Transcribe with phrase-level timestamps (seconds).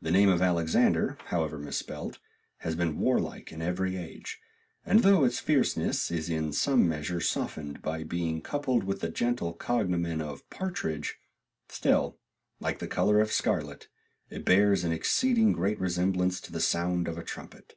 [0.00, 2.18] The name of Alexander, however mis spelt,
[2.62, 4.40] has been warlike in every age,
[4.84, 9.52] and though its fierceness is in some measure softened by being coupled with the gentle
[9.52, 11.16] cognomen of Partridge,
[11.68, 12.18] still,
[12.58, 13.86] like the color of scarlet,
[14.30, 17.76] it bears an exceeding great resemblance to the sound of a trumpet.